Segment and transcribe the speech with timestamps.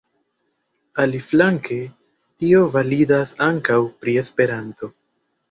[1.03, 1.77] Aliflanke,
[2.41, 4.93] tio validas ankaŭ pri Esperanto.